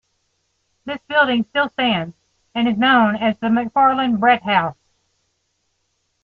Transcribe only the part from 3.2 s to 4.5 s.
the Macfarlane Bredt